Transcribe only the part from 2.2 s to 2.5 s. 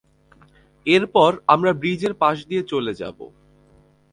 পাশ